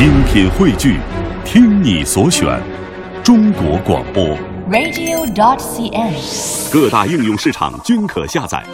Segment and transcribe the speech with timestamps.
[0.00, 0.98] 精品汇聚，
[1.44, 2.58] 听你所选，
[3.22, 4.24] 中国广播。
[4.70, 6.72] radio.dot.cn，。
[6.72, 8.64] 各大应用市场均可下载。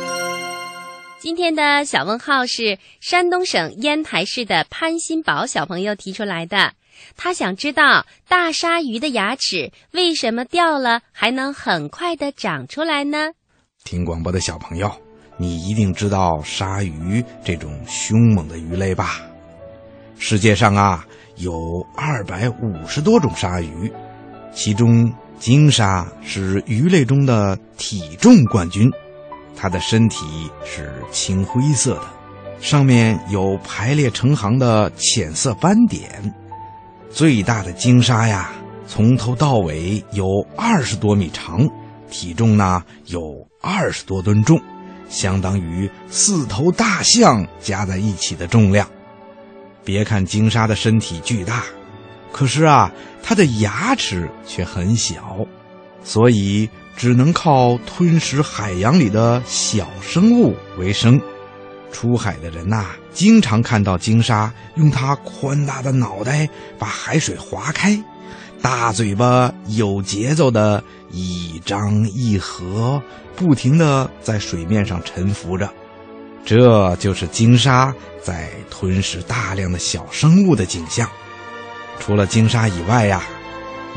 [1.19, 6.75] 今天的小问号是山东省烟台市的潘新宝小朋友提出来的，
[7.17, 13.33] 他想知道大鲨鱼的牙齿为什么掉了还能很快的长出来呢？
[13.83, 14.89] 听广播的小朋友，
[15.37, 19.21] 你一定知道鲨鱼这种凶猛的鱼类吧？
[20.19, 23.93] 世界上啊有二百五十多种鲨鱼，
[24.55, 28.91] 其中鲸鲨是鱼类中的体重冠军。
[29.55, 32.03] 它的身体是青灰色的，
[32.61, 36.35] 上面有排列成行的浅色斑点。
[37.11, 38.53] 最大的鲸鲨呀，
[38.87, 41.67] 从头到尾有二十多米长，
[42.11, 43.21] 体重呢有
[43.63, 44.61] 二十多吨重，
[45.09, 48.87] 相当于四头大象加在一起的重量。
[49.87, 51.63] 别看鲸鲨的身体巨大，
[52.33, 55.47] 可是啊，它的牙齿却很小，
[56.03, 61.21] 所以只能靠吞食海洋里的小生物为生。
[61.93, 67.97] 出海的人呐、经常看到鲸鲨用它宽大的脑袋把海水划开，
[68.61, 73.01] 大嘴巴有节奏的一张一合，
[73.37, 75.73] 不停的在水面上沉浮着。
[76.47, 81.11] 这就是鲸鲨在吞噬大量的小生物的景象。
[81.99, 83.21] 除了鲸鲨以外呀，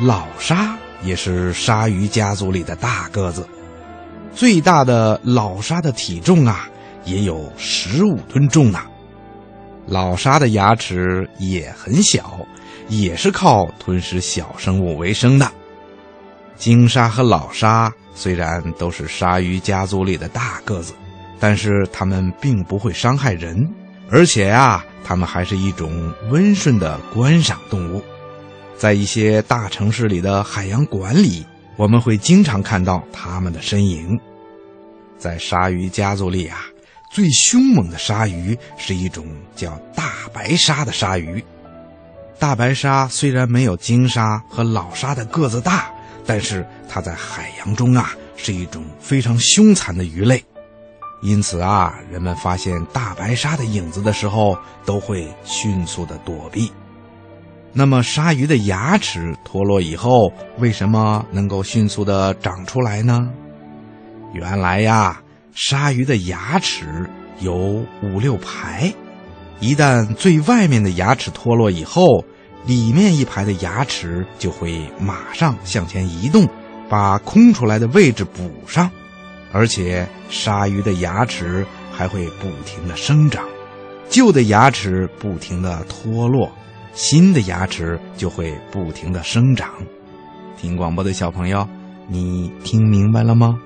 [0.01, 3.47] 老鲨也是鲨鱼家族里的大个子。
[4.33, 6.67] 最大的老鲨的体重啊，
[7.05, 8.79] 也有十五吨重呢。
[9.85, 12.39] 老鲨的牙齿也很小，
[12.87, 15.51] 也是靠吞食小生物为生的。
[16.55, 20.95] 鲸鲨和老鲨虽然都是鲨鱼家族里的大个子。
[21.39, 23.67] 但是它们并不会伤害人，
[24.09, 28.03] 而且啊，它们还是一种温顺的观赏动物。
[28.77, 34.19] 在一些大城市里的海洋馆里，我们会经常看到它们的身影。
[35.17, 36.65] 在鲨鱼家族里啊，
[37.11, 39.25] 最凶猛的鲨鱼是一种
[39.55, 41.43] 叫大白鲨的鲨鱼。
[42.37, 45.89] 大白鲨虽然没有鲸鲨和老鲨的个子大，
[46.25, 50.41] 但是它在海洋中啊是一种非常凶残的鱼类。
[51.21, 56.71] 因此啊，人们发现大白鲨的影子的时候，都会迅速的躲避。
[57.73, 63.29] 那么，鲨鱼的牙齿脱落以后，为什么能够迅速的长出来呢？
[64.33, 65.21] 原来呀，
[65.53, 67.09] 鲨鱼的牙齿
[67.39, 67.53] 有
[68.01, 68.93] 五六排，
[69.59, 72.23] 一旦最外面的牙齿脱落以后，
[72.65, 76.47] 里面一排的牙齿就会马上向前移动，
[76.89, 78.89] 把空出来的位置补上。
[79.51, 83.43] 而且，鲨鱼的牙齿还会不停的生长，
[84.09, 86.51] 旧的牙齿不停的脱落，
[86.93, 89.69] 新的牙齿就会不停的生长。
[90.57, 91.67] 听广播的小朋友，
[92.07, 93.59] 你听明白了吗？